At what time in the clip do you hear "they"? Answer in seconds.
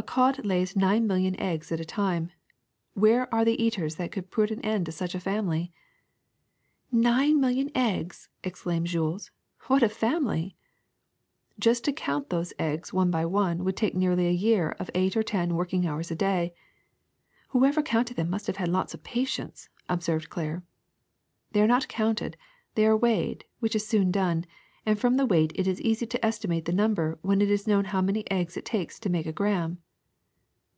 21.52-21.60, 22.76-22.86